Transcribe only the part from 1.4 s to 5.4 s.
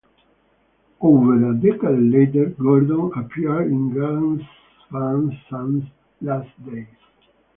a decade later, Gordon appeared in Gus Van